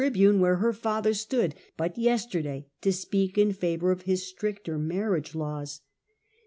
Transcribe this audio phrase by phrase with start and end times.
[0.01, 4.79] 31— bune where her father stood but yesterday to speak in favour of his stricter
[4.79, 5.81] marriage laws.